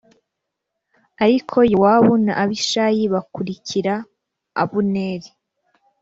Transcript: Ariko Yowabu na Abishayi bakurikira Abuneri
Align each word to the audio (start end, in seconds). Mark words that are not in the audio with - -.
Ariko 1.23 1.57
Yowabu 1.73 2.13
na 2.25 2.33
Abishayi 2.43 3.03
bakurikira 3.13 3.93
Abuneri 4.63 5.29